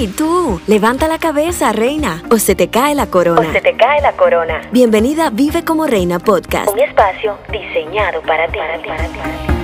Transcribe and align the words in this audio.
Hey, 0.00 0.14
tú, 0.16 0.60
levanta 0.68 1.08
la 1.08 1.18
cabeza, 1.18 1.72
reina, 1.72 2.22
o 2.30 2.38
se 2.38 2.54
te 2.54 2.68
cae 2.68 2.94
la 2.94 3.06
corona. 3.06 3.40
O 3.40 3.52
se 3.52 3.60
te 3.60 3.74
cae 3.74 4.00
la 4.00 4.12
corona. 4.12 4.60
Bienvenida 4.70 5.26
a 5.26 5.30
Vive 5.30 5.64
como 5.64 5.88
Reina 5.88 6.20
Podcast. 6.20 6.70
Un 6.70 6.78
espacio 6.78 7.36
diseñado 7.50 8.22
para 8.22 8.46
ti. 8.46 8.58
Para 8.58 8.78
ti, 8.78 8.88
para 8.88 9.08
ti, 9.08 9.57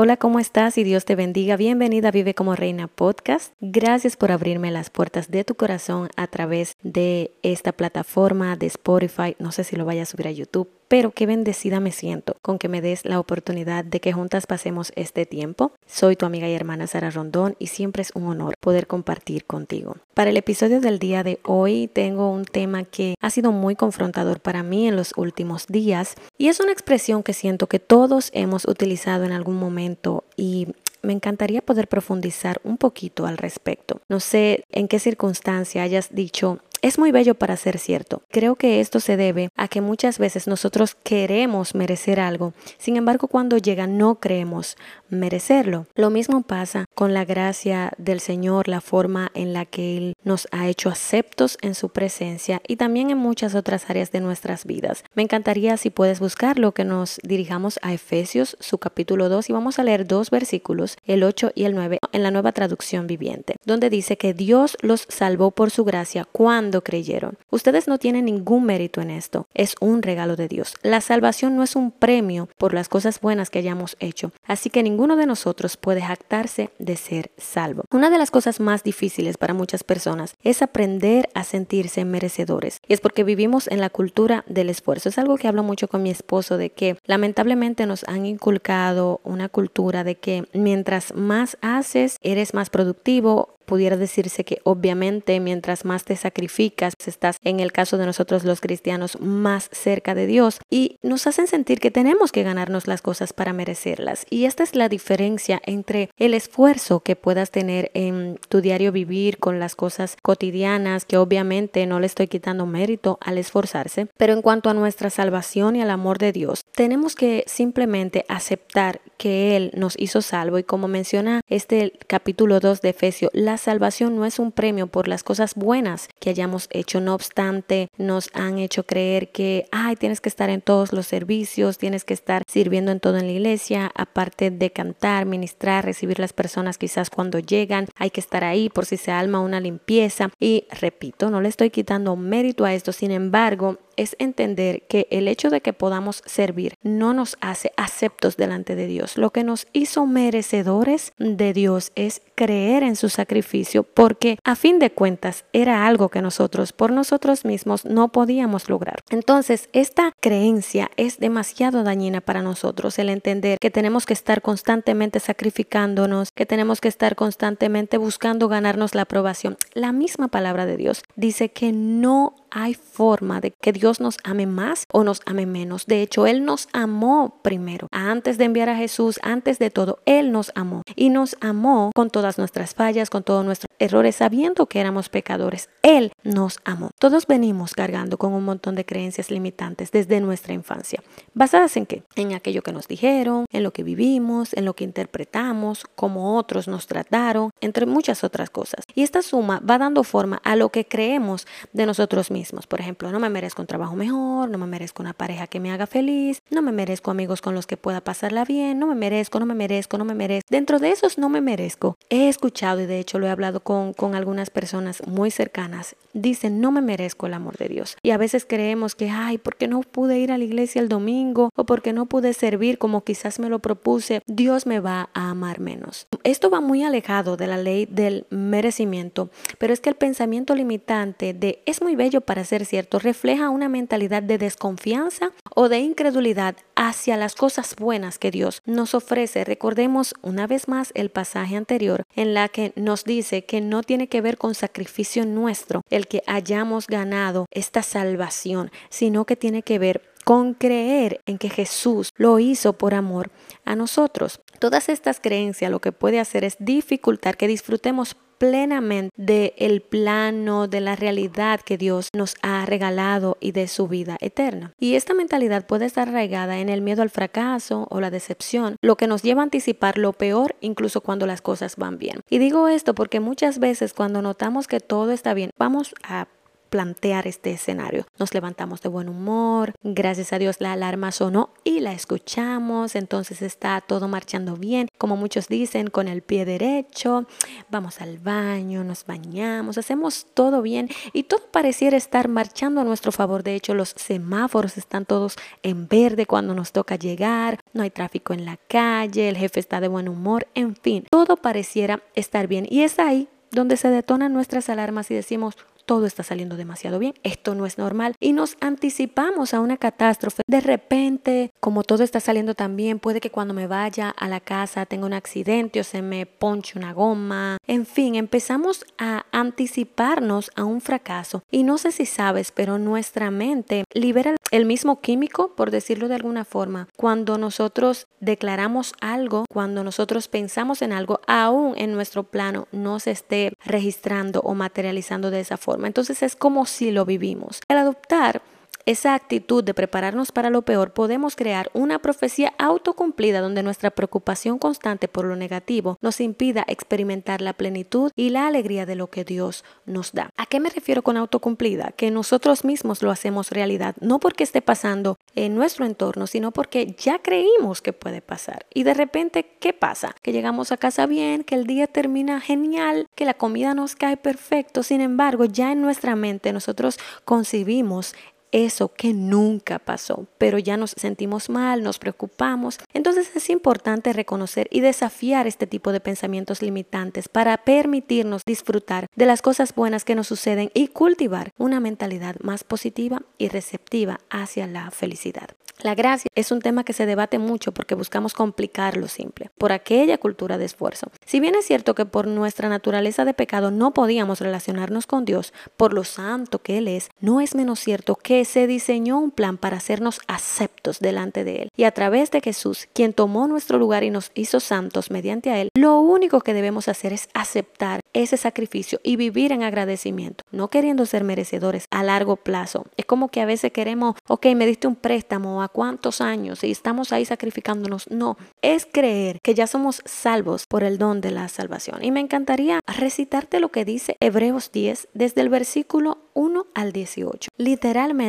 Hola, 0.00 0.16
¿cómo 0.16 0.38
estás? 0.38 0.78
Y 0.78 0.84
Dios 0.84 1.04
te 1.04 1.16
bendiga. 1.16 1.56
Bienvenida 1.56 2.06
a 2.06 2.10
Vive 2.12 2.32
como 2.32 2.54
Reina 2.54 2.86
Podcast. 2.86 3.52
Gracias 3.60 4.16
por 4.16 4.30
abrirme 4.30 4.70
las 4.70 4.90
puertas 4.90 5.28
de 5.28 5.42
tu 5.42 5.56
corazón 5.56 6.08
a 6.14 6.28
través 6.28 6.76
de 6.84 7.32
esta 7.42 7.72
plataforma 7.72 8.54
de 8.54 8.66
Spotify. 8.66 9.34
No 9.40 9.50
sé 9.50 9.64
si 9.64 9.74
lo 9.74 9.84
vaya 9.84 10.02
a 10.02 10.06
subir 10.06 10.28
a 10.28 10.30
YouTube, 10.30 10.70
pero 10.88 11.10
qué 11.12 11.26
bendecida 11.26 11.80
me 11.80 11.92
siento 11.92 12.36
con 12.42 12.58
que 12.58 12.68
me 12.68 12.80
des 12.80 13.04
la 13.04 13.20
oportunidad 13.20 13.84
de 13.84 14.00
que 14.00 14.12
juntas 14.12 14.46
pasemos 14.46 14.92
este 14.96 15.26
tiempo. 15.26 15.72
Soy 15.86 16.16
tu 16.16 16.26
amiga 16.26 16.48
y 16.48 16.54
hermana 16.54 16.86
Sara 16.86 17.10
Rondón 17.10 17.56
y 17.58 17.68
siempre 17.68 18.02
es 18.02 18.10
un 18.14 18.26
honor 18.26 18.54
poder 18.60 18.86
compartir 18.86 19.44
contigo. 19.44 19.96
Para 20.14 20.30
el 20.30 20.36
episodio 20.36 20.80
del 20.80 20.98
día 20.98 21.22
de 21.22 21.38
hoy 21.44 21.88
tengo 21.92 22.30
un 22.30 22.44
tema 22.44 22.84
que 22.84 23.14
ha 23.20 23.30
sido 23.30 23.52
muy 23.52 23.76
confrontador 23.76 24.40
para 24.40 24.62
mí 24.62 24.88
en 24.88 24.96
los 24.96 25.12
últimos 25.16 25.66
días 25.66 26.14
y 26.38 26.48
es 26.48 26.60
una 26.60 26.72
expresión 26.72 27.22
que 27.22 27.34
siento 27.34 27.66
que 27.66 27.78
todos 27.78 28.30
hemos 28.32 28.66
utilizado 28.66 29.24
en 29.24 29.32
algún 29.32 29.56
momento 29.56 30.24
y 30.36 30.68
me 31.02 31.12
encantaría 31.12 31.62
poder 31.62 31.88
profundizar 31.88 32.60
un 32.64 32.76
poquito 32.76 33.26
al 33.26 33.38
respecto. 33.38 34.00
No 34.08 34.20
sé 34.20 34.64
en 34.70 34.88
qué 34.88 34.98
circunstancia 34.98 35.82
hayas 35.82 36.14
dicho 36.14 36.58
es 36.82 36.98
muy 36.98 37.12
bello 37.12 37.34
para 37.34 37.56
ser 37.56 37.78
cierto. 37.78 38.22
Creo 38.30 38.56
que 38.56 38.80
esto 38.80 39.00
se 39.00 39.16
debe 39.16 39.50
a 39.56 39.68
que 39.68 39.80
muchas 39.80 40.18
veces 40.18 40.46
nosotros 40.46 40.94
queremos 40.94 41.74
merecer 41.74 42.20
algo, 42.20 42.52
sin 42.78 42.96
embargo 42.96 43.28
cuando 43.28 43.58
llega 43.58 43.86
no 43.86 44.16
creemos 44.16 44.76
merecerlo. 45.08 45.86
Lo 45.94 46.10
mismo 46.10 46.42
pasa 46.42 46.84
con 46.94 47.14
la 47.14 47.24
gracia 47.24 47.92
del 47.98 48.20
Señor, 48.20 48.68
la 48.68 48.80
forma 48.80 49.30
en 49.34 49.52
la 49.52 49.64
que 49.64 49.96
Él 49.96 50.14
nos 50.24 50.46
ha 50.52 50.68
hecho 50.68 50.90
aceptos 50.90 51.58
en 51.62 51.74
su 51.74 51.88
presencia 51.88 52.60
y 52.66 52.76
también 52.76 53.10
en 53.10 53.18
muchas 53.18 53.54
otras 53.54 53.88
áreas 53.88 54.12
de 54.12 54.20
nuestras 54.20 54.64
vidas. 54.64 55.04
Me 55.14 55.22
encantaría 55.22 55.76
si 55.76 55.90
puedes 55.90 56.20
buscarlo 56.20 56.72
que 56.72 56.84
nos 56.84 57.18
dirijamos 57.22 57.78
a 57.82 57.92
Efesios, 57.92 58.56
su 58.60 58.78
capítulo 58.78 59.28
2 59.28 59.50
y 59.50 59.52
vamos 59.52 59.78
a 59.78 59.84
leer 59.84 60.06
dos 60.06 60.30
versículos, 60.30 60.96
el 61.04 61.24
8 61.24 61.52
y 61.54 61.64
el 61.64 61.74
9 61.74 61.98
en 62.12 62.22
la 62.22 62.30
nueva 62.30 62.52
traducción 62.52 63.06
viviente, 63.06 63.56
donde 63.64 63.90
dice 63.90 64.16
que 64.16 64.34
Dios 64.34 64.76
los 64.82 65.06
salvó 65.08 65.50
por 65.50 65.70
su 65.70 65.84
gracia 65.84 66.26
cuando 66.30 66.67
creyeron. 66.82 67.38
Ustedes 67.50 67.88
no 67.88 67.98
tienen 67.98 68.26
ningún 68.26 68.64
mérito 68.64 69.00
en 69.00 69.10
esto, 69.10 69.46
es 69.54 69.74
un 69.80 70.02
regalo 70.02 70.36
de 70.36 70.48
Dios. 70.48 70.74
La 70.82 71.00
salvación 71.00 71.56
no 71.56 71.62
es 71.62 71.76
un 71.76 71.90
premio 71.90 72.48
por 72.58 72.74
las 72.74 72.88
cosas 72.88 73.20
buenas 73.20 73.50
que 73.50 73.58
hayamos 73.58 73.96
hecho, 74.00 74.32
así 74.46 74.70
que 74.70 74.82
ninguno 74.82 75.16
de 75.16 75.26
nosotros 75.26 75.76
puede 75.76 76.02
jactarse 76.02 76.70
de 76.78 76.96
ser 76.96 77.30
salvo. 77.36 77.84
Una 77.90 78.10
de 78.10 78.18
las 78.18 78.30
cosas 78.30 78.60
más 78.60 78.82
difíciles 78.82 79.36
para 79.36 79.54
muchas 79.54 79.84
personas 79.84 80.36
es 80.42 80.62
aprender 80.62 81.28
a 81.34 81.44
sentirse 81.44 82.04
merecedores, 82.04 82.80
y 82.86 82.94
es 82.94 83.00
porque 83.00 83.24
vivimos 83.24 83.68
en 83.68 83.80
la 83.80 83.90
cultura 83.90 84.44
del 84.46 84.70
esfuerzo. 84.70 85.08
Es 85.08 85.18
algo 85.18 85.36
que 85.36 85.48
hablo 85.48 85.62
mucho 85.62 85.88
con 85.88 86.02
mi 86.02 86.10
esposo 86.10 86.56
de 86.56 86.70
que 86.70 86.96
lamentablemente 87.04 87.86
nos 87.86 88.04
han 88.04 88.26
inculcado 88.26 89.20
una 89.24 89.48
cultura 89.48 90.04
de 90.04 90.16
que 90.16 90.44
mientras 90.52 91.14
más 91.14 91.56
haces, 91.60 92.18
eres 92.22 92.54
más 92.54 92.70
productivo 92.70 93.57
pudiera 93.68 93.96
decirse 93.96 94.42
que 94.44 94.60
obviamente 94.64 95.38
mientras 95.38 95.84
más 95.84 96.04
te 96.04 96.16
sacrificas, 96.16 96.94
estás 97.06 97.36
en 97.44 97.60
el 97.60 97.70
caso 97.70 97.98
de 97.98 98.06
nosotros 98.06 98.42
los 98.42 98.60
cristianos 98.60 99.20
más 99.20 99.68
cerca 99.70 100.14
de 100.14 100.26
Dios 100.26 100.58
y 100.70 100.96
nos 101.02 101.26
hacen 101.26 101.46
sentir 101.46 101.78
que 101.78 101.90
tenemos 101.90 102.32
que 102.32 102.42
ganarnos 102.42 102.88
las 102.88 103.02
cosas 103.02 103.32
para 103.32 103.52
merecerlas. 103.52 104.26
Y 104.30 104.46
esta 104.46 104.62
es 104.62 104.74
la 104.74 104.88
diferencia 104.88 105.60
entre 105.64 106.10
el 106.16 106.34
esfuerzo 106.34 107.00
que 107.00 107.14
puedas 107.14 107.50
tener 107.50 107.90
en 107.94 108.40
tu 108.48 108.60
diario 108.60 108.90
vivir 108.90 109.38
con 109.38 109.60
las 109.60 109.76
cosas 109.76 110.16
cotidianas, 110.22 111.04
que 111.04 111.18
obviamente 111.18 111.86
no 111.86 112.00
le 112.00 112.06
estoy 112.06 112.26
quitando 112.26 112.66
mérito 112.66 113.18
al 113.20 113.36
esforzarse, 113.36 114.08
pero 114.16 114.32
en 114.32 114.42
cuanto 114.42 114.70
a 114.70 114.74
nuestra 114.74 115.10
salvación 115.10 115.76
y 115.76 115.82
al 115.82 115.90
amor 115.90 116.18
de 116.18 116.32
Dios, 116.32 116.62
tenemos 116.74 117.14
que 117.14 117.44
simplemente 117.46 118.24
aceptar 118.28 119.02
que 119.18 119.56
Él 119.56 119.72
nos 119.74 119.94
hizo 119.98 120.22
salvo 120.22 120.58
y 120.58 120.64
como 120.64 120.88
menciona 120.88 121.42
este 121.48 121.92
capítulo 122.06 122.60
2 122.60 122.80
de 122.80 122.88
Efesios, 122.88 123.30
la 123.34 123.57
salvación 123.58 124.16
no 124.16 124.24
es 124.24 124.38
un 124.38 124.52
premio 124.52 124.86
por 124.86 125.08
las 125.08 125.22
cosas 125.22 125.54
buenas 125.54 126.08
que 126.20 126.30
hayamos 126.30 126.68
hecho. 126.70 127.00
No 127.00 127.14
obstante, 127.14 127.88
nos 127.98 128.30
han 128.32 128.58
hecho 128.58 128.84
creer 128.84 129.30
que, 129.30 129.66
ay, 129.70 129.96
tienes 129.96 130.20
que 130.20 130.28
estar 130.28 130.50
en 130.50 130.60
todos 130.60 130.92
los 130.92 131.06
servicios, 131.06 131.78
tienes 131.78 132.04
que 132.04 132.14
estar 132.14 132.42
sirviendo 132.48 132.92
en 132.92 133.00
todo 133.00 133.18
en 133.18 133.26
la 133.26 133.32
iglesia, 133.32 133.90
aparte 133.94 134.50
de 134.50 134.70
cantar, 134.70 135.26
ministrar, 135.26 135.84
recibir 135.84 136.18
las 136.18 136.32
personas 136.32 136.78
quizás 136.78 137.10
cuando 137.10 137.38
llegan, 137.38 137.86
hay 137.96 138.10
que 138.10 138.20
estar 138.20 138.44
ahí 138.44 138.68
por 138.70 138.86
si 138.86 138.96
se 138.96 139.12
alma 139.12 139.40
una 139.40 139.60
limpieza. 139.60 140.30
Y 140.40 140.66
repito, 140.80 141.30
no 141.30 141.40
le 141.40 141.48
estoy 141.48 141.70
quitando 141.70 142.16
mérito 142.16 142.64
a 142.64 142.74
esto, 142.74 142.92
sin 142.92 143.10
embargo, 143.10 143.78
es 143.98 144.16
entender 144.18 144.82
que 144.88 145.06
el 145.10 145.28
hecho 145.28 145.50
de 145.50 145.60
que 145.60 145.72
podamos 145.72 146.22
servir 146.24 146.74
no 146.82 147.12
nos 147.12 147.36
hace 147.40 147.72
aceptos 147.76 148.36
delante 148.36 148.76
de 148.76 148.86
Dios. 148.86 149.18
Lo 149.18 149.30
que 149.30 149.44
nos 149.44 149.66
hizo 149.72 150.06
merecedores 150.06 151.12
de 151.18 151.52
Dios 151.52 151.92
es 151.96 152.22
creer 152.34 152.84
en 152.84 152.96
su 152.96 153.08
sacrificio 153.08 153.82
porque 153.82 154.38
a 154.44 154.54
fin 154.54 154.78
de 154.78 154.92
cuentas 154.92 155.44
era 155.52 155.86
algo 155.86 156.08
que 156.08 156.22
nosotros 156.22 156.72
por 156.72 156.92
nosotros 156.92 157.44
mismos 157.44 157.84
no 157.84 158.08
podíamos 158.08 158.68
lograr. 158.68 159.00
Entonces, 159.10 159.68
esta 159.72 160.12
creencia 160.20 160.90
es 160.96 161.18
demasiado 161.18 161.82
dañina 161.82 162.20
para 162.20 162.42
nosotros, 162.42 162.98
el 162.98 163.08
entender 163.08 163.58
que 163.58 163.70
tenemos 163.70 164.06
que 164.06 164.12
estar 164.12 164.42
constantemente 164.42 165.20
sacrificándonos, 165.20 166.30
que 166.30 166.46
tenemos 166.46 166.80
que 166.80 166.88
estar 166.88 167.16
constantemente 167.16 167.98
buscando 167.98 168.48
ganarnos 168.48 168.94
la 168.94 169.02
aprobación. 169.02 169.56
La 169.74 169.92
misma 169.92 170.28
palabra 170.28 170.66
de 170.66 170.76
Dios 170.76 171.02
dice 171.16 171.48
que 171.50 171.72
no 171.72 172.34
hay 172.50 172.74
forma 172.74 173.40
de 173.40 173.52
que 173.52 173.72
Dios 173.72 174.00
nos 174.00 174.16
ame 174.24 174.46
más 174.46 174.86
o 174.92 175.04
nos 175.04 175.20
ame 175.26 175.46
menos. 175.46 175.86
De 175.86 176.02
hecho, 176.02 176.26
Él 176.26 176.44
nos 176.44 176.68
amó 176.72 177.40
primero. 177.42 177.88
Antes 177.90 178.38
de 178.38 178.44
enviar 178.44 178.68
a 178.68 178.76
Jesús, 178.76 179.18
antes 179.22 179.58
de 179.58 179.70
todo, 179.70 180.00
Él 180.06 180.32
nos 180.32 180.52
amó. 180.54 180.82
Y 180.96 181.10
nos 181.10 181.36
amó 181.40 181.90
con 181.94 182.10
todas 182.10 182.38
nuestras 182.38 182.74
fallas, 182.74 183.10
con 183.10 183.22
todos 183.22 183.44
nuestros 183.44 183.68
errores, 183.78 184.16
sabiendo 184.16 184.66
que 184.66 184.80
éramos 184.80 185.08
pecadores. 185.08 185.68
Él 185.82 186.12
nos 186.24 186.58
amó. 186.64 186.90
Todos 186.98 187.26
venimos 187.26 187.74
cargando 187.74 188.18
con 188.18 188.32
un 188.32 188.44
montón 188.44 188.74
de 188.74 188.84
creencias 188.84 189.30
limitantes 189.30 189.90
desde 189.90 190.20
nuestra 190.20 190.54
infancia. 190.54 191.02
¿Basadas 191.34 191.76
en 191.76 191.86
qué? 191.86 192.02
En 192.16 192.32
aquello 192.32 192.62
que 192.62 192.72
nos 192.72 192.88
dijeron, 192.88 193.44
en 193.52 193.62
lo 193.62 193.72
que 193.72 193.82
vivimos, 193.82 194.54
en 194.54 194.64
lo 194.64 194.74
que 194.74 194.84
interpretamos, 194.84 195.84
cómo 195.94 196.36
otros 196.36 196.68
nos 196.68 196.86
trataron, 196.86 197.50
entre 197.60 197.86
muchas 197.86 198.24
otras 198.24 198.50
cosas. 198.50 198.84
Y 198.94 199.02
esta 199.02 199.22
suma 199.22 199.60
va 199.60 199.78
dando 199.78 200.02
forma 200.04 200.40
a 200.44 200.56
lo 200.56 200.70
que 200.70 200.86
creemos 200.86 201.46
de 201.72 201.86
nosotros 201.86 202.30
mismos 202.30 202.37
por 202.68 202.80
ejemplo, 202.80 203.10
no 203.10 203.20
me 203.20 203.28
merezco 203.28 203.62
un 203.62 203.66
trabajo 203.66 203.96
mejor, 203.96 204.48
no 204.50 204.58
me 204.58 204.66
merezco 204.66 205.02
una 205.02 205.12
pareja 205.12 205.46
que 205.46 205.60
me 205.60 205.72
haga 205.72 205.86
feliz, 205.86 206.42
no 206.50 206.62
me 206.62 206.72
merezco 206.72 207.10
amigos 207.10 207.40
con 207.40 207.54
los 207.54 207.66
que 207.66 207.76
pueda 207.76 208.00
pasarla 208.00 208.44
bien, 208.44 208.78
no 208.78 208.86
me 208.86 208.94
merezco, 208.94 209.40
no 209.40 209.46
me 209.46 209.54
merezco, 209.54 209.98
no 209.98 210.04
me 210.04 210.14
merezco. 210.14 210.46
Dentro 210.50 210.78
de 210.78 210.90
esos 210.90 211.18
no 211.18 211.28
me 211.28 211.40
merezco, 211.40 211.96
he 212.10 212.28
escuchado 212.28 212.80
y 212.80 212.86
de 212.86 212.98
hecho 212.98 213.18
lo 213.18 213.26
he 213.26 213.30
hablado 213.30 213.60
con, 213.60 213.92
con 213.92 214.14
algunas 214.14 214.50
personas 214.50 215.06
muy 215.06 215.30
cercanas, 215.30 215.96
dicen 216.12 216.60
no 216.60 216.72
me 216.72 216.80
merezco 216.80 217.26
el 217.26 217.34
amor 217.34 217.56
de 217.56 217.68
Dios. 217.68 217.96
Y 218.02 218.10
a 218.10 218.18
veces 218.18 218.44
creemos 218.46 218.94
que, 218.94 219.10
ay, 219.10 219.38
porque 219.38 219.68
no 219.68 219.80
pude 219.80 220.18
ir 220.18 220.32
a 220.32 220.38
la 220.38 220.44
iglesia 220.44 220.80
el 220.80 220.88
domingo 220.88 221.50
o 221.56 221.64
porque 221.64 221.92
no 221.92 222.06
pude 222.06 222.32
servir 222.34 222.78
como 222.78 223.04
quizás 223.04 223.38
me 223.38 223.48
lo 223.48 223.58
propuse, 223.58 224.22
Dios 224.26 224.66
me 224.66 224.80
va 224.80 225.10
a 225.14 225.30
amar 225.30 225.60
menos. 225.60 226.06
Esto 226.24 226.50
va 226.50 226.60
muy 226.60 226.82
alejado 226.82 227.36
de 227.36 227.46
la 227.46 227.56
ley 227.56 227.86
del 227.86 228.26
merecimiento, 228.30 229.30
pero 229.58 229.72
es 229.72 229.80
que 229.80 229.90
el 229.90 229.96
pensamiento 229.96 230.54
limitante 230.54 231.34
de 231.34 231.62
es 231.66 231.82
muy 231.82 231.96
bello 231.96 232.20
para 232.28 232.44
ser 232.44 232.66
cierto, 232.66 232.98
refleja 232.98 233.48
una 233.48 233.70
mentalidad 233.70 234.22
de 234.22 234.36
desconfianza 234.36 235.30
o 235.54 235.70
de 235.70 235.78
incredulidad 235.78 236.56
hacia 236.76 237.16
las 237.16 237.34
cosas 237.34 237.74
buenas 237.74 238.18
que 238.18 238.30
Dios 238.30 238.60
nos 238.66 238.94
ofrece. 238.94 239.44
Recordemos 239.44 240.14
una 240.20 240.46
vez 240.46 240.68
más 240.68 240.92
el 240.94 241.08
pasaje 241.08 241.56
anterior 241.56 242.04
en 242.14 242.34
la 242.34 242.50
que 242.50 242.74
nos 242.76 243.04
dice 243.04 243.46
que 243.46 243.62
no 243.62 243.82
tiene 243.82 244.08
que 244.08 244.20
ver 244.20 244.36
con 244.36 244.54
sacrificio 244.54 245.24
nuestro 245.24 245.80
el 245.88 246.06
que 246.06 246.22
hayamos 246.26 246.86
ganado 246.86 247.46
esta 247.50 247.82
salvación, 247.82 248.70
sino 248.90 249.24
que 249.24 249.36
tiene 249.36 249.62
que 249.62 249.78
ver 249.78 250.02
con 250.26 250.52
creer 250.52 251.22
en 251.24 251.38
que 251.38 251.48
Jesús 251.48 252.12
lo 252.18 252.38
hizo 252.38 252.74
por 252.74 252.92
amor 252.92 253.30
a 253.64 253.74
nosotros. 253.74 254.42
Todas 254.58 254.90
estas 254.90 255.18
creencias 255.18 255.70
lo 255.70 255.80
que 255.80 255.92
puede 255.92 256.20
hacer 256.20 256.44
es 256.44 256.56
dificultar 256.58 257.38
que 257.38 257.48
disfrutemos 257.48 258.18
plenamente 258.38 259.12
del 259.16 259.82
plano, 259.82 260.68
de 260.68 260.80
la 260.80 260.96
realidad 260.96 261.60
que 261.60 261.76
Dios 261.76 262.08
nos 262.12 262.36
ha 262.42 262.64
regalado 262.66 263.36
y 263.40 263.52
de 263.52 263.68
su 263.68 263.88
vida 263.88 264.16
eterna. 264.20 264.72
Y 264.78 264.94
esta 264.94 265.14
mentalidad 265.14 265.66
puede 265.66 265.86
estar 265.86 266.08
arraigada 266.08 266.58
en 266.58 266.68
el 266.68 266.82
miedo 266.82 267.02
al 267.02 267.10
fracaso 267.10 267.86
o 267.90 268.00
la 268.00 268.10
decepción, 268.10 268.76
lo 268.80 268.96
que 268.96 269.06
nos 269.06 269.22
lleva 269.22 269.42
a 269.42 269.44
anticipar 269.44 269.98
lo 269.98 270.12
peor 270.12 270.56
incluso 270.60 271.00
cuando 271.00 271.26
las 271.26 271.42
cosas 271.42 271.76
van 271.76 271.98
bien. 271.98 272.20
Y 272.30 272.38
digo 272.38 272.68
esto 272.68 272.94
porque 272.94 273.20
muchas 273.20 273.58
veces 273.58 273.92
cuando 273.92 274.22
notamos 274.22 274.66
que 274.66 274.80
todo 274.80 275.12
está 275.12 275.34
bien, 275.34 275.50
vamos 275.58 275.94
a 276.02 276.28
plantear 276.68 277.26
este 277.26 277.52
escenario. 277.52 278.06
Nos 278.18 278.34
levantamos 278.34 278.80
de 278.82 278.88
buen 278.88 279.08
humor, 279.08 279.74
gracias 279.82 280.32
a 280.32 280.38
Dios 280.38 280.56
la 280.60 280.72
alarma 280.72 281.12
sonó 281.12 281.50
y 281.64 281.80
la 281.80 281.92
escuchamos, 281.92 282.94
entonces 282.94 283.42
está 283.42 283.80
todo 283.80 284.08
marchando 284.08 284.56
bien, 284.56 284.88
como 284.98 285.16
muchos 285.16 285.48
dicen, 285.48 285.88
con 285.88 286.08
el 286.08 286.22
pie 286.22 286.44
derecho, 286.44 287.26
vamos 287.70 288.00
al 288.00 288.18
baño, 288.18 288.84
nos 288.84 289.06
bañamos, 289.06 289.78
hacemos 289.78 290.26
todo 290.34 290.62
bien 290.62 290.88
y 291.12 291.24
todo 291.24 291.50
pareciera 291.50 291.96
estar 291.96 292.28
marchando 292.28 292.80
a 292.80 292.84
nuestro 292.84 293.12
favor. 293.12 293.42
De 293.42 293.54
hecho, 293.54 293.74
los 293.74 293.90
semáforos 293.90 294.76
están 294.78 295.04
todos 295.04 295.36
en 295.62 295.88
verde 295.88 296.26
cuando 296.26 296.54
nos 296.54 296.72
toca 296.72 296.96
llegar, 296.96 297.60
no 297.72 297.82
hay 297.82 297.90
tráfico 297.90 298.32
en 298.34 298.44
la 298.44 298.56
calle, 298.68 299.28
el 299.28 299.36
jefe 299.36 299.60
está 299.60 299.80
de 299.80 299.88
buen 299.88 300.08
humor, 300.08 300.46
en 300.54 300.76
fin, 300.76 301.06
todo 301.10 301.36
pareciera 301.36 302.02
estar 302.14 302.46
bien 302.46 302.66
y 302.68 302.82
es 302.82 302.98
ahí 302.98 303.28
donde 303.50 303.76
se 303.76 303.88
detonan 303.88 304.32
nuestras 304.32 304.68
alarmas 304.68 305.10
y 305.10 305.14
decimos, 305.14 305.56
todo 305.88 306.04
está 306.04 306.22
saliendo 306.22 306.58
demasiado 306.58 306.98
bien, 306.98 307.14
esto 307.22 307.54
no 307.54 307.64
es 307.64 307.78
normal 307.78 308.14
y 308.20 308.34
nos 308.34 308.58
anticipamos 308.60 309.54
a 309.54 309.60
una 309.60 309.78
catástrofe. 309.78 310.42
De 310.46 310.60
repente, 310.60 311.50
como 311.60 311.82
todo 311.82 312.04
está 312.04 312.20
saliendo 312.20 312.54
tan 312.54 312.76
bien, 312.76 312.98
puede 312.98 313.22
que 313.22 313.30
cuando 313.30 313.54
me 313.54 313.66
vaya 313.66 314.10
a 314.10 314.28
la 314.28 314.40
casa 314.40 314.84
tenga 314.84 315.06
un 315.06 315.14
accidente 315.14 315.80
o 315.80 315.84
se 315.84 316.02
me 316.02 316.26
ponche 316.26 316.78
una 316.78 316.92
goma. 316.92 317.56
En 317.66 317.86
fin, 317.86 318.16
empezamos 318.16 318.84
a 318.98 319.24
anticiparnos 319.32 320.50
a 320.56 320.64
un 320.64 320.82
fracaso 320.82 321.42
y 321.50 321.62
no 321.62 321.78
sé 321.78 321.90
si 321.90 322.04
sabes, 322.04 322.52
pero 322.52 322.78
nuestra 322.78 323.30
mente 323.30 323.84
libera 323.94 324.36
el 324.50 324.66
mismo 324.66 325.00
químico, 325.00 325.54
por 325.56 325.70
decirlo 325.70 326.08
de 326.08 326.16
alguna 326.16 326.44
forma, 326.44 326.88
cuando 326.98 327.38
nosotros 327.38 328.08
declaramos 328.20 328.92
algo, 329.00 329.46
cuando 329.50 329.84
nosotros 329.84 330.28
pensamos 330.28 330.82
en 330.82 330.92
algo, 330.92 331.20
aún 331.26 331.74
en 331.78 331.92
nuestro 331.92 332.24
plano 332.24 332.68
no 332.72 333.00
se 333.00 333.12
esté 333.12 333.54
registrando 333.64 334.40
o 334.40 334.54
materializando 334.54 335.30
de 335.30 335.40
esa 335.40 335.56
forma. 335.56 335.77
Entonces 335.86 336.22
es 336.22 336.36
como 336.36 336.66
si 336.66 336.90
lo 336.90 337.04
vivimos. 337.04 337.60
Al 337.68 337.78
adoptar 337.78 338.42
esa 338.88 339.14
actitud 339.14 339.62
de 339.62 339.74
prepararnos 339.74 340.32
para 340.32 340.48
lo 340.48 340.62
peor, 340.62 340.94
podemos 340.94 341.36
crear 341.36 341.70
una 341.74 341.98
profecía 341.98 342.54
autocumplida 342.56 343.42
donde 343.42 343.62
nuestra 343.62 343.90
preocupación 343.90 344.58
constante 344.58 345.08
por 345.08 345.26
lo 345.26 345.36
negativo 345.36 345.98
nos 346.00 346.22
impida 346.22 346.64
experimentar 346.66 347.42
la 347.42 347.52
plenitud 347.52 348.10
y 348.16 348.30
la 348.30 348.46
alegría 348.46 348.86
de 348.86 348.96
lo 348.96 349.10
que 349.10 349.24
Dios 349.24 349.62
nos 349.84 350.12
da. 350.12 350.30
¿A 350.38 350.46
qué 350.46 350.58
me 350.58 350.70
refiero 350.70 351.02
con 351.02 351.18
autocumplida? 351.18 351.92
Que 351.98 352.10
nosotros 352.10 352.64
mismos 352.64 353.02
lo 353.02 353.10
hacemos 353.10 353.50
realidad, 353.50 353.94
no 354.00 354.20
porque 354.20 354.42
esté 354.42 354.62
pasando 354.62 355.18
en 355.34 355.54
nuestro 355.54 355.84
entorno, 355.84 356.26
sino 356.26 356.50
porque 356.50 356.96
ya 356.98 357.18
creímos 357.18 357.82
que 357.82 357.92
puede 357.92 358.22
pasar. 358.22 358.64
Y 358.72 358.84
de 358.84 358.94
repente, 358.94 359.44
¿qué 359.60 359.74
pasa? 359.74 360.16
Que 360.22 360.32
llegamos 360.32 360.72
a 360.72 360.78
casa 360.78 361.04
bien, 361.04 361.44
que 361.44 361.56
el 361.56 361.66
día 361.66 361.88
termina 361.88 362.40
genial, 362.40 363.06
que 363.14 363.26
la 363.26 363.34
comida 363.34 363.74
nos 363.74 363.96
cae 363.96 364.16
perfecto. 364.16 364.82
Sin 364.82 365.02
embargo, 365.02 365.44
ya 365.44 365.72
en 365.72 365.82
nuestra 365.82 366.16
mente 366.16 366.54
nosotros 366.54 366.98
concibimos 367.26 368.14
eso 368.52 368.92
que 368.92 369.12
nunca 369.12 369.78
pasó, 369.78 370.26
pero 370.38 370.58
ya 370.58 370.76
nos 370.76 370.90
sentimos 370.96 371.50
mal, 371.50 371.82
nos 371.82 371.98
preocupamos. 371.98 372.78
Entonces 372.92 373.30
es 373.34 373.50
importante 373.50 374.12
reconocer 374.12 374.68
y 374.70 374.80
desafiar 374.80 375.46
este 375.46 375.66
tipo 375.66 375.92
de 375.92 376.00
pensamientos 376.00 376.62
limitantes 376.62 377.28
para 377.28 377.56
permitirnos 377.58 378.42
disfrutar 378.46 379.06
de 379.14 379.26
las 379.26 379.42
cosas 379.42 379.74
buenas 379.74 380.04
que 380.04 380.14
nos 380.14 380.28
suceden 380.28 380.70
y 380.74 380.88
cultivar 380.88 381.50
una 381.58 381.80
mentalidad 381.80 382.36
más 382.40 382.64
positiva 382.64 383.22
y 383.38 383.48
receptiva 383.48 384.20
hacia 384.30 384.66
la 384.66 384.90
felicidad. 384.90 385.48
La 385.80 385.94
gracia 385.94 386.28
es 386.34 386.50
un 386.50 386.60
tema 386.60 386.82
que 386.82 386.92
se 386.92 387.06
debate 387.06 387.38
mucho 387.38 387.70
porque 387.70 387.94
buscamos 387.94 388.34
complicar 388.34 388.96
lo 388.96 389.06
simple, 389.06 389.50
por 389.58 389.70
aquella 389.70 390.18
cultura 390.18 390.58
de 390.58 390.64
esfuerzo. 390.64 391.12
Si 391.24 391.38
bien 391.38 391.54
es 391.54 391.66
cierto 391.66 391.94
que 391.94 392.04
por 392.04 392.26
nuestra 392.26 392.68
naturaleza 392.68 393.24
de 393.24 393.32
pecado 393.32 393.70
no 393.70 393.94
podíamos 393.94 394.40
relacionarnos 394.40 395.06
con 395.06 395.24
Dios 395.24 395.52
por 395.76 395.94
lo 395.94 396.02
santo 396.02 396.58
que 396.58 396.78
Él 396.78 396.88
es, 396.88 397.10
no 397.20 397.40
es 397.40 397.54
menos 397.54 397.78
cierto 397.78 398.16
que 398.16 398.37
se 398.44 398.66
diseñó 398.66 399.18
un 399.18 399.30
plan 399.30 399.58
para 399.58 399.76
hacernos 399.76 400.20
aceptos 400.26 401.00
delante 401.00 401.44
de 401.44 401.62
Él. 401.62 401.68
Y 401.76 401.84
a 401.84 401.92
través 401.92 402.30
de 402.30 402.40
Jesús, 402.40 402.88
quien 402.92 403.12
tomó 403.12 403.46
nuestro 403.46 403.78
lugar 403.78 404.04
y 404.04 404.10
nos 404.10 404.30
hizo 404.34 404.60
santos 404.60 405.10
mediante 405.10 405.50
a 405.50 405.60
Él, 405.60 405.70
lo 405.74 406.00
único 406.00 406.40
que 406.40 406.54
debemos 406.54 406.88
hacer 406.88 407.12
es 407.12 407.28
aceptar 407.34 408.00
ese 408.12 408.36
sacrificio 408.36 409.00
y 409.02 409.16
vivir 409.16 409.52
en 409.52 409.62
agradecimiento, 409.62 410.44
no 410.50 410.68
queriendo 410.68 411.06
ser 411.06 411.24
merecedores 411.24 411.86
a 411.90 412.02
largo 412.02 412.36
plazo. 412.36 412.86
Es 412.96 413.04
como 413.04 413.28
que 413.28 413.40
a 413.40 413.46
veces 413.46 413.72
queremos, 413.72 414.16
ok, 414.26 414.46
me 414.54 414.66
diste 414.66 414.86
un 414.86 414.96
préstamo 414.96 415.62
a 415.62 415.68
cuántos 415.68 416.20
años 416.20 416.64
y 416.64 416.70
estamos 416.70 417.12
ahí 417.12 417.24
sacrificándonos. 417.24 418.08
No, 418.10 418.36
es 418.62 418.86
creer 418.90 419.40
que 419.42 419.54
ya 419.54 419.66
somos 419.66 420.02
salvos 420.04 420.66
por 420.66 420.84
el 420.84 420.98
don 420.98 421.20
de 421.20 421.30
la 421.30 421.48
salvación. 421.48 422.04
Y 422.04 422.10
me 422.10 422.20
encantaría 422.20 422.80
recitarte 422.86 423.60
lo 423.60 423.70
que 423.70 423.84
dice 423.84 424.16
Hebreos 424.20 424.72
10 424.72 425.08
desde 425.14 425.40
el 425.40 425.48
versículo 425.48 426.18
1 426.34 426.66
al 426.74 426.92
18. 426.92 427.50
Literalmente 427.56 428.27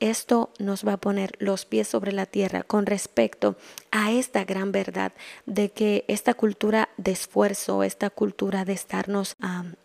esto 0.00 0.50
nos 0.58 0.86
va 0.86 0.94
a 0.94 0.96
poner 0.98 1.32
los 1.38 1.64
pies 1.64 1.88
sobre 1.88 2.12
la 2.12 2.26
tierra 2.26 2.62
con 2.62 2.84
respecto 2.84 3.56
a 3.90 4.12
esta 4.12 4.44
gran 4.44 4.70
verdad 4.72 5.12
de 5.46 5.70
que 5.70 6.04
esta 6.08 6.34
cultura 6.34 6.88
de 6.96 7.12
esfuerzo, 7.12 7.82
esta 7.82 8.10
cultura 8.10 8.64
de 8.64 8.72
estarnos 8.72 9.34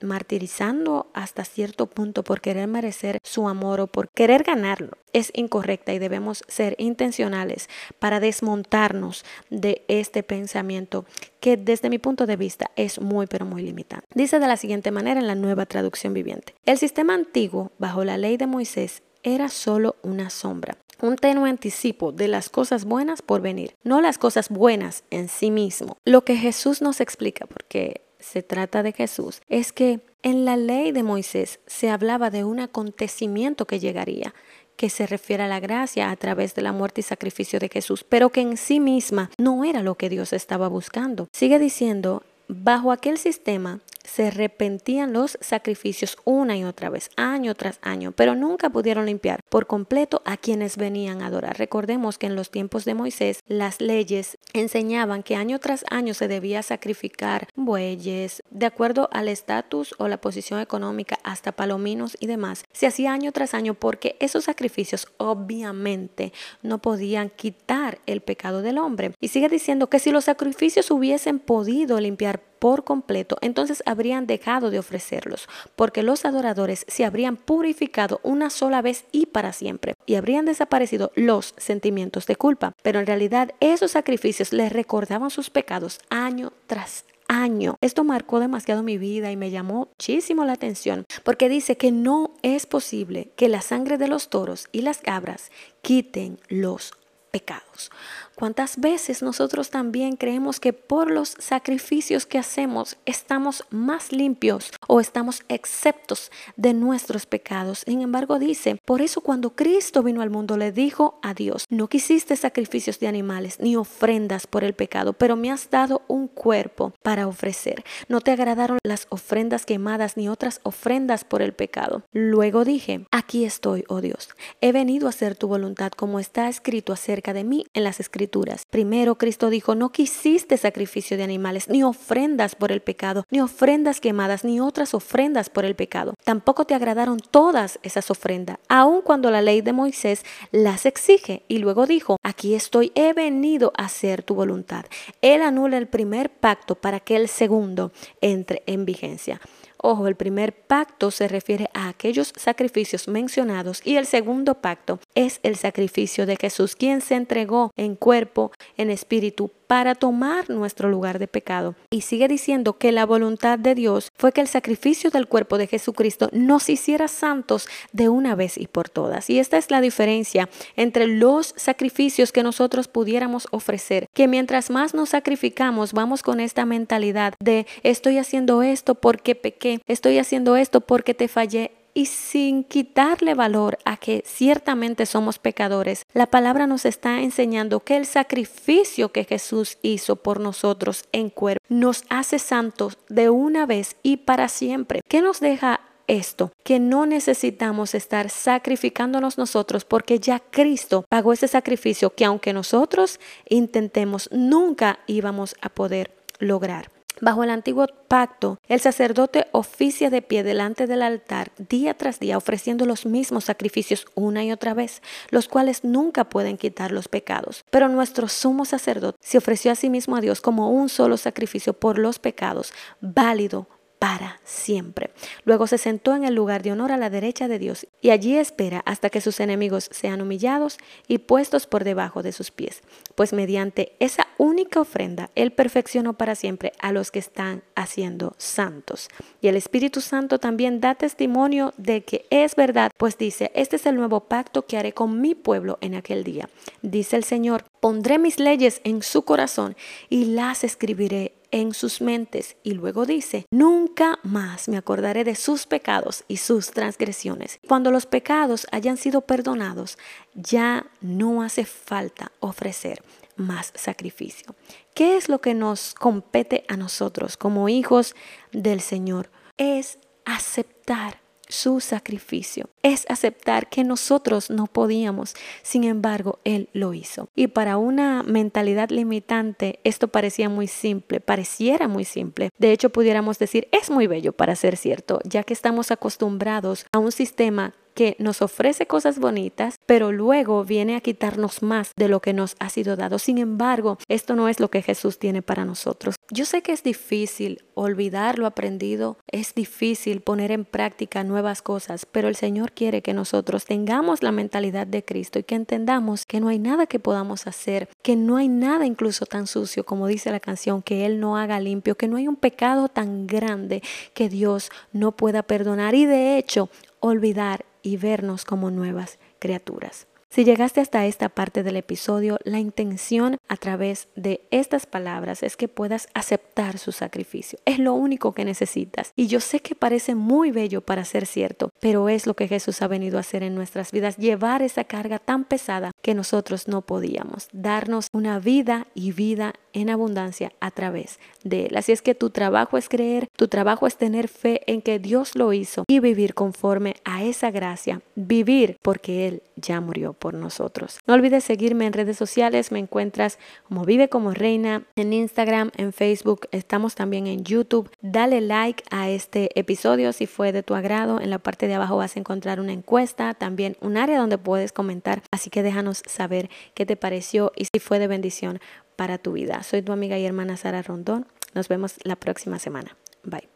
martirizando 0.01 1.09
hasta 1.13 1.45
cierto 1.45 1.85
punto 1.85 2.23
por 2.23 2.41
querer 2.41 2.67
merecer 2.67 3.19
su 3.23 3.47
amor 3.47 3.79
o 3.79 3.87
por 3.87 4.09
querer 4.09 4.43
ganarlo 4.43 4.97
es 5.13 5.31
incorrecta 5.33 5.93
y 5.93 5.99
debemos 5.99 6.43
ser 6.47 6.75
intencionales 6.77 7.69
para 7.97 8.19
desmontarnos 8.19 9.23
de 9.49 9.83
este 9.87 10.21
pensamiento 10.23 11.05
que 11.39 11.55
desde 11.57 11.89
mi 11.89 11.97
punto 11.97 12.25
de 12.25 12.35
vista 12.35 12.71
es 12.75 12.99
muy 12.99 13.25
pero 13.25 13.45
muy 13.45 13.63
limitante. 13.63 14.05
Dice 14.13 14.39
de 14.39 14.47
la 14.47 14.57
siguiente 14.57 14.91
manera 14.91 15.19
en 15.19 15.27
la 15.27 15.35
nueva 15.35 15.65
traducción 15.65 16.13
viviente. 16.13 16.53
El 16.65 16.77
sistema 16.77 17.13
antiguo 17.13 17.71
bajo 17.79 18.03
la 18.03 18.17
ley 18.17 18.37
de 18.37 18.47
Moisés 18.47 19.01
era 19.23 19.49
solo 19.49 19.95
una 20.03 20.29
sombra, 20.29 20.77
un 21.01 21.15
tenue 21.15 21.49
anticipo 21.49 22.11
de 22.11 22.27
las 22.27 22.49
cosas 22.49 22.85
buenas 22.85 23.21
por 23.21 23.41
venir, 23.41 23.75
no 23.83 24.01
las 24.01 24.17
cosas 24.17 24.49
buenas 24.49 25.03
en 25.09 25.29
sí 25.29 25.51
mismo. 25.51 25.97
Lo 26.05 26.23
que 26.23 26.35
Jesús 26.35 26.81
nos 26.81 27.01
explica, 27.01 27.45
porque 27.45 28.01
se 28.19 28.43
trata 28.43 28.83
de 28.83 28.91
Jesús, 28.91 29.41
es 29.49 29.71
que 29.71 30.01
en 30.21 30.43
la 30.43 30.57
ley 30.57 30.91
de 30.91 31.03
Moisés 31.03 31.59
se 31.65 31.89
hablaba 31.89 32.29
de 32.29 32.43
un 32.43 32.59
acontecimiento 32.59 33.65
que 33.65 33.79
llegaría, 33.79 34.33
que 34.75 34.89
se 34.89 35.07
refiere 35.07 35.43
a 35.43 35.47
la 35.47 35.59
gracia 35.59 36.09
a 36.09 36.15
través 36.15 36.55
de 36.55 36.61
la 36.61 36.71
muerte 36.71 37.01
y 37.01 37.03
sacrificio 37.03 37.59
de 37.59 37.69
Jesús, 37.69 38.05
pero 38.07 38.29
que 38.29 38.41
en 38.41 38.57
sí 38.57 38.79
misma 38.79 39.29
no 39.37 39.63
era 39.63 39.83
lo 39.83 39.95
que 39.95 40.09
Dios 40.09 40.33
estaba 40.33 40.67
buscando. 40.69 41.27
Sigue 41.33 41.59
diciendo, 41.59 42.23
bajo 42.47 42.91
aquel 42.91 43.17
sistema 43.17 43.79
se 44.09 44.31
repentían 44.31 45.13
los 45.13 45.37
sacrificios 45.39 46.17
una 46.25 46.57
y 46.57 46.63
otra 46.63 46.89
vez, 46.89 47.09
año 47.15 47.53
tras 47.55 47.79
año, 47.81 48.11
pero 48.11 48.35
nunca 48.35 48.69
pudieron 48.69 49.05
limpiar 49.05 49.41
por 49.49 49.67
completo 49.67 50.21
a 50.25 50.37
quienes 50.37 50.77
venían 50.77 51.21
a 51.21 51.27
adorar. 51.27 51.57
Recordemos 51.57 52.17
que 52.17 52.27
en 52.27 52.35
los 52.35 52.49
tiempos 52.49 52.85
de 52.85 52.95
Moisés 52.95 53.41
las 53.47 53.79
leyes 53.79 54.37
enseñaban 54.53 55.23
que 55.23 55.35
año 55.35 55.59
tras 55.59 55.85
año 55.89 56.13
se 56.13 56.27
debía 56.27 56.63
sacrificar 56.63 57.47
bueyes, 57.55 58.41
de 58.49 58.65
acuerdo 58.65 59.09
al 59.11 59.27
estatus 59.27 59.93
o 59.99 60.07
la 60.07 60.19
posición 60.19 60.59
económica, 60.59 61.19
hasta 61.23 61.51
palominos 61.51 62.17
y 62.19 62.27
demás. 62.27 62.63
Se 62.71 62.87
hacía 62.87 63.13
año 63.13 63.31
tras 63.31 63.53
año 63.53 63.75
porque 63.75 64.17
esos 64.19 64.45
sacrificios 64.45 65.07
obviamente 65.17 66.33
no 66.63 66.79
podían 66.79 67.29
quitar 67.29 67.99
el 68.07 68.21
pecado 68.21 68.61
del 68.61 68.79
hombre. 68.79 69.13
Y 69.19 69.27
sigue 69.27 69.49
diciendo 69.49 69.87
que 69.87 69.99
si 69.99 70.11
los 70.11 70.25
sacrificios 70.25 70.89
hubiesen 70.91 71.39
podido 71.39 71.99
limpiar 71.99 72.48
por 72.59 72.83
completo, 72.83 73.37
entonces 73.41 73.81
habrían 73.85 74.27
dejado 74.27 74.69
de 74.69 74.79
ofrecerlos, 74.79 75.47
porque 75.75 76.03
los 76.03 76.25
adoradores 76.25 76.85
se 76.87 77.05
habrían 77.05 77.37
purificado 77.37 78.19
una 78.23 78.49
sola 78.49 78.81
vez 78.81 79.05
y 79.11 79.27
para 79.27 79.53
siempre, 79.53 79.95
y 80.05 80.15
habrían 80.15 80.45
desaparecido 80.45 81.11
los 81.15 81.53
sentimientos 81.57 82.25
de 82.25 82.35
culpa. 82.35 82.73
Pero 82.83 82.99
en 82.99 83.07
realidad 83.07 83.51
esos 83.59 83.91
sacrificios 83.91 84.53
les 84.53 84.71
recordaban 84.71 85.29
sus 85.29 85.49
pecados 85.49 85.99
año 86.09 86.53
tras 86.67 87.05
año. 87.29 87.77
Esto 87.79 88.03
marcó 88.03 88.39
demasiado 88.39 88.83
mi 88.83 88.97
vida 88.97 89.31
y 89.31 89.37
me 89.37 89.51
llamó 89.51 89.89
muchísimo 89.91 90.43
la 90.43 90.53
atención 90.53 91.05
porque 91.23 91.47
dice 91.47 91.77
que 91.77 91.91
no 91.91 92.33
es 92.41 92.65
posible 92.65 93.31
que 93.35 93.47
la 93.47 93.61
sangre 93.61 93.97
de 93.97 94.07
los 94.07 94.29
toros 94.29 94.67
y 94.71 94.81
las 94.81 94.97
cabras 94.97 95.51
quiten 95.81 96.39
los 96.49 96.93
pecados. 97.31 97.91
¿Cuántas 98.39 98.79
veces 98.79 99.21
nosotros 99.21 99.69
también 99.69 100.15
creemos 100.15 100.61
que 100.61 100.71
por 100.71 101.11
los 101.11 101.35
sacrificios 101.39 102.25
que 102.25 102.37
hacemos 102.37 102.95
estamos 103.05 103.65
más 103.69 104.13
limpios 104.13 104.71
o 104.87 105.01
estamos 105.01 105.41
exceptos 105.49 106.31
de 106.55 106.73
nuestros 106.73 107.25
pecados? 107.25 107.79
Sin 107.79 108.01
embargo, 108.01 108.39
dice, 108.39 108.79
por 108.85 109.01
eso 109.01 109.19
cuando 109.19 109.57
Cristo 109.57 110.03
vino 110.03 110.21
al 110.21 110.29
mundo 110.29 110.55
le 110.55 110.71
dijo 110.71 111.19
a 111.21 111.33
Dios, 111.33 111.65
no 111.69 111.89
quisiste 111.89 112.37
sacrificios 112.37 112.97
de 113.01 113.09
animales 113.09 113.59
ni 113.59 113.75
ofrendas 113.75 114.47
por 114.47 114.63
el 114.63 114.73
pecado, 114.73 115.11
pero 115.11 115.35
me 115.35 115.51
has 115.51 115.69
dado 115.69 116.03
un 116.07 116.29
cuerpo 116.29 116.93
para 117.03 117.27
ofrecer. 117.27 117.83
No 118.07 118.21
te 118.21 118.31
agradaron 118.31 118.77
las 118.83 119.07
ofrendas 119.09 119.65
quemadas 119.65 120.15
ni 120.15 120.29
otras 120.29 120.61
ofrendas 120.63 121.25
por 121.25 121.41
el 121.41 121.51
pecado. 121.51 122.03
Luego 122.13 122.63
dije, 122.63 123.05
aquí 123.11 123.43
estoy, 123.43 123.83
oh 123.89 123.99
Dios, 123.99 124.29
he 124.61 124.71
venido 124.71 125.07
a 125.07 125.09
hacer 125.09 125.35
tu 125.35 125.49
voluntad 125.49 125.91
como 125.91 126.21
está 126.21 126.47
escrito 126.47 126.93
acerca 126.93 127.33
de 127.33 127.43
mí 127.43 127.65
en 127.73 127.83
las 127.83 127.99
escrituras 127.99 128.28
Primero, 128.69 129.15
Cristo 129.15 129.49
dijo, 129.49 129.75
no 129.75 129.91
quisiste 129.91 130.57
sacrificio 130.57 131.17
de 131.17 131.23
animales, 131.23 131.69
ni 131.69 131.83
ofrendas 131.83 132.55
por 132.55 132.71
el 132.71 132.81
pecado, 132.81 133.25
ni 133.29 133.41
ofrendas 133.41 133.99
quemadas, 133.99 134.43
ni 134.43 134.59
otras 134.59 134.93
ofrendas 134.93 135.49
por 135.49 135.65
el 135.65 135.75
pecado. 135.75 136.13
Tampoco 136.23 136.65
te 136.65 136.75
agradaron 136.75 137.19
todas 137.19 137.79
esas 137.83 138.11
ofrendas, 138.11 138.57
aun 138.67 139.01
cuando 139.01 139.31
la 139.31 139.41
ley 139.41 139.61
de 139.61 139.73
Moisés 139.73 140.23
las 140.51 140.85
exige. 140.85 141.43
Y 141.47 141.59
luego 141.59 141.85
dijo, 141.85 142.17
aquí 142.23 142.55
estoy, 142.55 142.91
he 142.95 143.13
venido 143.13 143.73
a 143.77 143.85
hacer 143.85 144.23
tu 144.23 144.35
voluntad. 144.35 144.85
Él 145.21 145.41
anula 145.41 145.77
el 145.77 145.87
primer 145.87 146.29
pacto 146.29 146.75
para 146.75 146.99
que 146.99 147.15
el 147.15 147.27
segundo 147.27 147.91
entre 148.21 148.63
en 148.65 148.85
vigencia. 148.85 149.41
Ojo, 149.81 150.07
el 150.07 150.15
primer 150.15 150.53
pacto 150.53 151.09
se 151.09 151.29
refiere 151.29 151.69
a 151.73 151.87
aquellos 151.87 152.33
sacrificios 152.35 153.07
mencionados 153.07 153.81
y 153.85 153.95
el 153.95 154.05
segundo 154.05 154.55
pacto 154.55 154.99
es 155.15 155.39
el 155.41 155.55
sacrificio 155.55 156.25
de 156.25 156.35
Jesús, 156.35 156.75
quien 156.75 156.99
se 156.99 157.15
entregó 157.15 157.71
en 157.77 157.95
cuerpo, 157.95 158.51
en 158.75 158.89
espíritu, 158.89 159.51
para 159.69 159.93
tomar 159.93 160.49
nuestro 160.49 160.89
lugar 160.89 161.19
de 161.19 161.27
pecado. 161.27 161.75
Y 161.91 162.01
sigue 162.01 162.27
diciendo 162.27 162.79
que 162.79 162.91
la 162.91 163.05
voluntad 163.05 163.59
de 163.59 163.75
Dios 163.75 164.09
fue 164.17 164.31
que 164.31 164.41
el 164.41 164.47
sacrificio 164.47 165.11
del 165.11 165.27
cuerpo 165.27 165.59
de 165.59 165.67
Jesucristo 165.67 166.27
nos 166.33 166.69
hiciera 166.69 167.07
santos 167.07 167.67
de 167.91 168.09
una 168.09 168.33
vez 168.33 168.57
y 168.57 168.65
por 168.65 168.89
todas. 168.89 169.29
Y 169.29 169.37
esta 169.37 169.57
es 169.57 169.69
la 169.69 169.79
diferencia 169.79 170.49
entre 170.75 171.05
los 171.05 171.53
sacrificios 171.55 172.31
que 172.31 172.41
nosotros 172.41 172.87
pudiéramos 172.87 173.47
ofrecer, 173.51 174.07
que 174.15 174.27
mientras 174.27 174.71
más 174.71 174.95
nos 174.95 175.09
sacrificamos, 175.09 175.93
vamos 175.93 176.23
con 176.23 176.39
esta 176.39 176.65
mentalidad 176.65 177.35
de 177.39 177.67
estoy 177.83 178.17
haciendo 178.17 178.63
esto 178.63 178.95
porque 178.95 179.35
pequé, 179.35 179.81
estoy 179.85 180.17
haciendo 180.17 180.55
esto 180.55 180.81
porque 180.81 181.13
te 181.13 181.27
fallé 181.27 181.78
y 181.99 182.05
sin 182.05 182.63
quitarle 182.63 183.33
valor 183.33 183.77
a 183.83 183.97
que 183.97 184.23
ciertamente 184.25 185.05
somos 185.05 185.37
pecadores, 185.37 186.05
la 186.13 186.27
palabra 186.27 186.65
nos 186.65 186.85
está 186.85 187.19
enseñando 187.19 187.81
que 187.81 187.97
el 187.97 188.05
sacrificio 188.05 189.11
que 189.11 189.25
Jesús 189.25 189.77
hizo 189.81 190.15
por 190.15 190.39
nosotros 190.39 191.03
en 191.11 191.29
cuerpo 191.29 191.61
nos 191.67 192.05
hace 192.09 192.39
santos 192.39 192.97
de 193.09 193.29
una 193.29 193.65
vez 193.65 193.97
y 194.01 194.15
para 194.15 194.47
siempre. 194.47 195.01
¿Qué 195.09 195.21
nos 195.21 195.41
deja 195.41 195.81
esto, 196.07 196.53
que 196.63 196.79
no 196.79 197.05
necesitamos 197.05 197.93
estar 197.93 198.29
sacrificándonos 198.29 199.37
nosotros 199.37 199.83
porque 199.83 200.19
ya 200.19 200.39
Cristo 200.39 201.03
pagó 201.09 201.33
ese 201.33 201.49
sacrificio 201.49 202.15
que 202.15 202.23
aunque 202.23 202.53
nosotros 202.53 203.19
intentemos, 203.49 204.29
nunca 204.31 204.99
íbamos 205.05 205.53
a 205.61 205.67
poder 205.67 206.11
lograr. 206.39 206.89
Bajo 207.21 207.43
el 207.43 207.49
antiguo 207.49 207.85
pacto, 208.07 208.59
el 208.67 208.79
sacerdote 208.79 209.47
oficia 209.51 210.09
de 210.09 210.21
pie 210.21 210.43
delante 210.43 210.87
del 210.87 211.01
altar 211.01 211.51
día 211.57 211.93
tras 211.93 212.19
día 212.19 212.37
ofreciendo 212.37 212.85
los 212.85 213.05
mismos 213.05 213.45
sacrificios 213.45 214.05
una 214.15 214.43
y 214.43 214.51
otra 214.51 214.73
vez, 214.73 215.01
los 215.29 215.47
cuales 215.47 215.83
nunca 215.83 216.29
pueden 216.29 216.57
quitar 216.57 216.91
los 216.91 217.07
pecados. 217.07 217.65
Pero 217.69 217.89
nuestro 217.89 218.27
sumo 218.29 218.63
sacerdote 218.63 219.17
se 219.21 219.37
ofreció 219.37 219.71
a 219.71 219.75
sí 219.75 219.89
mismo 219.89 220.15
a 220.15 220.21
Dios 220.21 220.39
como 220.39 220.71
un 220.71 220.87
solo 220.87 221.17
sacrificio 221.17 221.73
por 221.73 221.97
los 221.97 222.19
pecados, 222.19 222.73
válido 223.01 223.67
para 223.99 224.39
siempre. 224.45 225.11
Luego 225.43 225.67
se 225.67 225.77
sentó 225.77 226.15
en 226.15 226.23
el 226.23 226.33
lugar 226.33 226.63
de 226.63 226.71
honor 226.71 226.93
a 226.93 226.97
la 226.97 227.09
derecha 227.09 227.49
de 227.49 227.59
Dios 227.59 227.85
y 228.01 228.11
allí 228.11 228.37
espera 228.37 228.81
hasta 228.85 229.09
que 229.09 229.19
sus 229.19 229.41
enemigos 229.41 229.89
sean 229.91 230.21
humillados 230.21 230.77
y 231.07 231.19
puestos 231.19 231.67
por 231.67 231.83
debajo 231.83 232.23
de 232.23 232.31
sus 232.31 232.49
pies. 232.49 232.81
Pues 233.15 233.33
mediante 233.33 233.93
esa 233.99 234.27
única 234.37 234.79
ofrenda, 234.79 235.29
Él 235.35 235.51
perfeccionó 235.51 236.13
para 236.13 236.35
siempre 236.35 236.71
a 236.79 236.93
los 236.93 237.11
que 237.11 237.19
están 237.19 237.61
haciendo 237.75 238.35
santos. 238.37 239.09
Y 239.41 239.49
el 239.49 239.57
Espíritu 239.57 239.99
Santo 239.99 240.39
también 240.39 240.79
da 240.79 240.95
testimonio 240.95 241.73
de 241.77 242.03
que 242.03 242.25
es 242.29 242.55
verdad, 242.55 242.91
pues 242.95 243.17
dice, 243.17 243.51
este 243.53 243.75
es 243.75 243.85
el 243.85 243.95
nuevo 243.95 244.21
pacto 244.21 244.65
que 244.65 244.77
haré 244.77 244.93
con 244.93 245.19
mi 245.19 245.35
pueblo 245.35 245.77
en 245.81 245.95
aquel 245.95 246.23
día. 246.23 246.49
Dice 246.81 247.17
el 247.17 247.25
Señor, 247.25 247.65
pondré 247.81 248.17
mis 248.17 248.39
leyes 248.39 248.79
en 248.85 249.01
su 249.01 249.23
corazón 249.23 249.75
y 250.09 250.25
las 250.25 250.63
escribiré 250.63 251.33
en 251.51 251.73
sus 251.73 252.01
mentes. 252.01 252.57
Y 252.63 252.73
luego 252.73 253.05
dice, 253.05 253.45
nunca 253.51 254.19
más 254.23 254.67
me 254.67 254.77
acordaré 254.77 255.23
de 255.23 255.35
sus 255.35 255.65
pecados 255.65 256.23
y 256.27 256.37
sus 256.37 256.71
transgresiones. 256.71 257.59
Cuando 257.67 257.91
los 257.91 258.05
pecados 258.05 258.67
hayan 258.71 258.97
sido 258.97 259.21
perdonados, 259.21 259.97
ya 260.33 260.85
no 261.01 261.41
hace 261.41 261.65
falta 261.65 262.31
ofrecer 262.39 263.03
más 263.35 263.71
sacrificio. 263.75 264.55
¿Qué 264.93 265.17
es 265.17 265.29
lo 265.29 265.39
que 265.39 265.53
nos 265.53 265.93
compete 265.93 266.65
a 266.67 266.77
nosotros 266.77 267.37
como 267.37 267.69
hijos 267.69 268.15
del 268.51 268.81
Señor? 268.81 269.29
Es 269.57 269.97
aceptar 270.25 271.21
su 271.49 271.79
sacrificio. 271.81 272.69
Es 272.83 273.05
aceptar 273.09 273.67
que 273.69 273.83
nosotros 273.83 274.49
no 274.49 274.67
podíamos, 274.67 275.35
sin 275.63 275.83
embargo, 275.83 276.39
Él 276.45 276.69
lo 276.73 276.93
hizo. 276.93 277.27
Y 277.35 277.47
para 277.47 277.77
una 277.77 278.23
mentalidad 278.23 278.89
limitante, 278.89 279.79
esto 279.83 280.07
parecía 280.07 280.47
muy 280.47 280.67
simple, 280.67 281.19
pareciera 281.19 281.87
muy 281.87 282.05
simple. 282.05 282.51
De 282.57 282.71
hecho, 282.71 282.91
pudiéramos 282.91 283.39
decir, 283.39 283.67
es 283.71 283.89
muy 283.89 284.07
bello 284.07 284.31
para 284.31 284.55
ser 284.55 284.77
cierto, 284.77 285.19
ya 285.25 285.43
que 285.43 285.53
estamos 285.53 285.91
acostumbrados 285.91 286.85
a 286.91 286.99
un 286.99 287.11
sistema 287.11 287.73
que 287.93 288.15
nos 288.19 288.41
ofrece 288.41 288.87
cosas 288.87 289.19
bonitas, 289.19 289.79
pero 289.85 290.11
luego 290.11 290.63
viene 290.63 290.95
a 290.95 291.01
quitarnos 291.01 291.61
más 291.61 291.91
de 291.95 292.07
lo 292.07 292.21
que 292.21 292.33
nos 292.33 292.55
ha 292.59 292.69
sido 292.69 292.95
dado. 292.95 293.19
Sin 293.19 293.37
embargo, 293.37 293.97
esto 294.07 294.35
no 294.35 294.47
es 294.49 294.59
lo 294.59 294.69
que 294.69 294.81
Jesús 294.81 295.19
tiene 295.19 295.41
para 295.41 295.65
nosotros. 295.65 296.15
Yo 296.31 296.45
sé 296.45 296.61
que 296.61 296.71
es 296.71 296.83
difícil 296.83 297.63
olvidar 297.73 298.39
lo 298.39 298.45
aprendido, 298.45 299.17
es 299.31 299.55
difícil 299.55 300.21
poner 300.21 300.51
en 300.51 300.65
práctica 300.65 301.23
nuevas 301.23 301.61
cosas, 301.61 302.05
pero 302.05 302.27
el 302.27 302.35
Señor 302.35 302.71
quiere 302.71 303.01
que 303.01 303.13
nosotros 303.13 303.65
tengamos 303.65 304.21
la 304.21 304.31
mentalidad 304.31 304.85
de 304.85 305.03
Cristo 305.03 305.39
y 305.39 305.43
que 305.43 305.55
entendamos 305.55 306.25
que 306.25 306.39
no 306.39 306.49
hay 306.49 306.59
nada 306.59 306.85
que 306.87 306.99
podamos 306.99 307.47
hacer, 307.47 307.89
que 308.01 308.15
no 308.15 308.37
hay 308.37 308.47
nada 308.47 308.85
incluso 308.85 309.25
tan 309.25 309.47
sucio 309.47 309.85
como 309.85 310.07
dice 310.07 310.31
la 310.31 310.39
canción, 310.39 310.81
que 310.81 311.05
Él 311.05 311.19
no 311.19 311.37
haga 311.37 311.59
limpio, 311.59 311.95
que 311.95 312.07
no 312.07 312.17
hay 312.17 312.27
un 312.27 312.35
pecado 312.35 312.89
tan 312.89 313.27
grande 313.27 313.81
que 314.13 314.29
Dios 314.29 314.69
no 314.91 315.13
pueda 315.13 315.43
perdonar 315.43 315.95
y 315.95 316.05
de 316.05 316.37
hecho 316.37 316.69
olvidar 316.99 317.65
y 317.81 317.97
vernos 317.97 318.45
como 318.45 318.71
nuevas 318.71 319.19
criaturas. 319.39 320.08
Si 320.31 320.45
llegaste 320.45 320.79
hasta 320.79 321.07
esta 321.07 321.29
parte 321.29 321.63
del 321.63 321.75
episodio, 321.75 322.37
la 322.43 322.59
intención 322.59 323.37
a 323.47 323.57
través 323.57 324.09
de 324.15 324.41
estas 324.51 324.85
palabras 324.85 325.41
es 325.41 325.57
que 325.57 325.67
puedas 325.67 326.07
aceptar 326.13 326.77
su 326.77 326.91
sacrificio. 326.91 327.57
Es 327.65 327.79
lo 327.79 327.95
único 327.95 328.33
que 328.33 328.45
necesitas. 328.45 329.11
Y 329.15 329.25
yo 329.25 329.39
sé 329.39 329.61
que 329.61 329.73
parece 329.73 330.13
muy 330.13 330.51
bello 330.51 330.81
para 330.81 331.03
ser 331.03 331.25
cierto, 331.25 331.71
pero 331.79 332.09
es 332.09 332.27
lo 332.27 332.35
que 332.35 332.47
Jesús 332.47 332.83
ha 332.83 332.87
venido 332.87 333.17
a 333.17 333.21
hacer 333.21 333.41
en 333.41 333.55
nuestras 333.55 333.91
vidas, 333.91 334.17
llevar 334.17 334.61
esa 334.61 334.83
carga 334.83 335.17
tan 335.17 335.45
pesada 335.45 335.93
que 336.03 336.13
nosotros 336.13 336.67
no 336.67 336.83
podíamos, 336.83 337.47
darnos 337.51 338.07
una 338.13 338.37
vida 338.37 338.85
y 338.93 339.13
vida 339.13 339.55
en 339.73 339.89
abundancia 339.89 340.51
a 340.59 340.69
través 340.69 341.19
de 341.43 341.65
Él. 341.65 341.75
Así 341.75 341.91
es 341.91 342.03
que 342.03 342.13
tu 342.13 342.29
trabajo 342.29 342.77
es 342.77 342.87
creer, 342.87 343.27
tu 343.35 343.47
trabajo 343.47 343.87
es 343.87 343.97
tener 343.97 344.27
fe 344.27 344.61
en 344.67 344.83
que 344.83 344.99
Dios 344.99 345.35
lo 345.35 345.53
hizo 345.53 345.85
y 345.87 345.99
vivir 345.99 346.35
conforme 346.35 346.97
a 347.03 347.23
esa 347.23 347.49
gracia, 347.49 348.01
vivir 348.15 348.77
porque 348.83 349.27
Él 349.27 349.41
ya 349.55 349.81
murió 349.81 350.13
por 350.19 350.33
nosotros. 350.33 350.99
No 351.07 351.13
olvides 351.13 351.43
seguirme 351.43 351.85
en 351.85 351.93
redes 351.93 352.17
sociales, 352.17 352.71
me 352.71 352.79
encuentras 352.79 353.39
como 353.67 353.85
Vive 353.85 354.09
como 354.09 354.31
Reina 354.31 354.83
en 354.95 355.13
Instagram, 355.13 355.71
en 355.77 355.93
Facebook, 355.93 356.47
estamos 356.51 356.95
también 356.95 357.27
en 357.27 357.43
YouTube. 357.43 357.89
Dale 358.01 358.41
like 358.41 358.83
a 358.91 359.09
este 359.09 359.57
episodio 359.59 360.13
si 360.13 360.27
fue 360.27 360.51
de 360.51 360.63
tu 360.63 360.75
agrado. 360.75 361.19
En 361.19 361.29
la 361.29 361.39
parte 361.39 361.67
de 361.67 361.75
abajo 361.75 361.97
vas 361.97 362.15
a 362.15 362.19
encontrar 362.19 362.59
una 362.59 362.73
encuesta, 362.73 363.33
también 363.33 363.77
un 363.81 363.97
área 363.97 364.19
donde 364.19 364.37
puedes 364.37 364.71
comentar, 364.71 365.23
así 365.31 365.49
que 365.49 365.63
déjanos 365.63 366.03
saber 366.05 366.49
qué 366.73 366.85
te 366.85 366.95
pareció 366.95 367.51
y 367.55 367.65
si 367.65 367.79
fue 367.79 367.99
de 367.99 368.07
bendición 368.07 368.59
para 368.95 369.17
tu 369.17 369.33
vida. 369.33 369.63
Soy 369.63 369.81
tu 369.81 369.91
amiga 369.91 370.17
y 370.17 370.25
hermana 370.25 370.57
Sara 370.57 370.81
Rondón. 370.81 371.25
Nos 371.53 371.67
vemos 371.67 371.95
la 372.03 372.15
próxima 372.15 372.59
semana. 372.59 372.97
Bye. 373.23 373.48